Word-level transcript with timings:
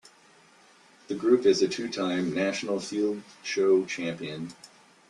The 1.09 1.13
group 1.13 1.45
is 1.45 1.61
a 1.61 1.67
two-time 1.67 2.33
national 2.33 2.79
field 2.79 3.21
show 3.43 3.85
champion. 3.85 4.51